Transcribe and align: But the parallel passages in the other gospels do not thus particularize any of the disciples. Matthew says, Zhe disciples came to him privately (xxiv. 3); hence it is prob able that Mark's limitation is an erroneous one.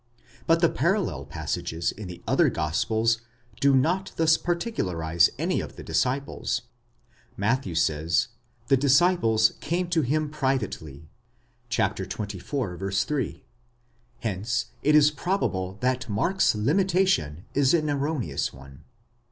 But 0.47 0.61
the 0.61 0.69
parallel 0.69 1.25
passages 1.25 1.91
in 1.91 2.07
the 2.07 2.23
other 2.27 2.49
gospels 2.49 3.21
do 3.59 3.75
not 3.75 4.11
thus 4.15 4.35
particularize 4.35 5.29
any 5.37 5.61
of 5.61 5.75
the 5.75 5.83
disciples. 5.83 6.63
Matthew 7.37 7.75
says, 7.75 8.29
Zhe 8.67 8.77
disciples 8.77 9.53
came 9.61 9.89
to 9.89 10.01
him 10.01 10.31
privately 10.31 11.07
(xxiv. 11.69 12.97
3); 13.03 13.43
hence 14.21 14.65
it 14.81 14.95
is 14.95 15.11
prob 15.11 15.43
able 15.43 15.73
that 15.81 16.09
Mark's 16.09 16.55
limitation 16.55 17.45
is 17.53 17.75
an 17.75 17.87
erroneous 17.87 18.51
one. 18.51 18.83